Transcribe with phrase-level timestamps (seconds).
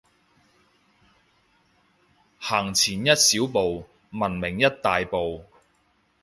[2.39, 5.45] 行前一小步，文明一大步